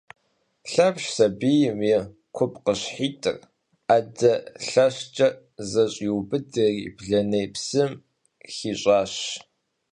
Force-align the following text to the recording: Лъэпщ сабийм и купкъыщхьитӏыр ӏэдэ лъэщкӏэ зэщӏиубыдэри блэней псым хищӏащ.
Лъэпщ 0.71 1.03
сабийм 1.15 1.79
и 1.91 1.93
купкъыщхьитӏыр 2.35 3.37
ӏэдэ 3.87 4.33
лъэщкӏэ 4.67 5.27
зэщӏиубыдэри 5.69 6.83
блэней 6.97 7.47
псым 7.53 7.91
хищӏащ. 8.53 9.13